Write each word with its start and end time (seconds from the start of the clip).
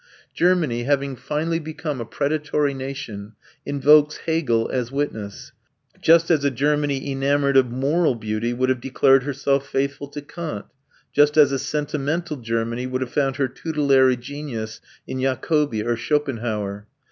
Germany, 0.33 0.85
having 0.85 1.15
finally 1.15 1.59
become 1.59 2.01
a 2.01 2.05
predatory 2.05 2.73
nation, 2.73 3.33
invokes 3.67 4.17
Hegel 4.25 4.67
as 4.71 4.91
witness; 4.91 5.51
just 6.01 6.31
as 6.31 6.43
a 6.43 6.49
Germany 6.49 7.11
enamoured 7.11 7.55
of 7.55 7.69
moral 7.69 8.15
beauty 8.15 8.51
would 8.51 8.69
have 8.69 8.81
declared 8.81 9.21
herself 9.25 9.69
faithful 9.69 10.07
to 10.07 10.21
Kant, 10.23 10.65
just 11.13 11.37
as 11.37 11.51
a 11.51 11.59
sentimental 11.59 12.37
Germany 12.37 12.87
would 12.87 13.01
have 13.01 13.11
found 13.13 13.35
her 13.35 13.47
tutelary 13.47 14.17
genius 14.17 14.81
in 15.05 15.19
Jacobi 15.21 15.83
or 15.83 15.95
Schopenhauer. 15.95 16.87